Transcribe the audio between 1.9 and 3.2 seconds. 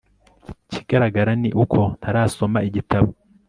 ntarasoma igitabo